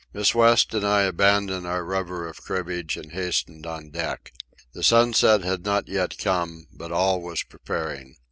Miss 0.13 0.33
West 0.33 0.73
and 0.73 0.83
I 0.83 1.03
abandoned 1.03 1.67
our 1.67 1.85
rubber 1.85 2.27
of 2.27 2.41
cribbage 2.41 2.97
and 2.97 3.11
hastened 3.11 3.67
on 3.67 3.91
deck. 3.91 4.33
The 4.73 4.81
sunset 4.81 5.43
had 5.43 5.63
not 5.63 5.87
yet 5.87 6.17
come, 6.17 6.65
but 6.73 6.91
all 6.91 7.21
was 7.21 7.43
preparing. 7.43 8.15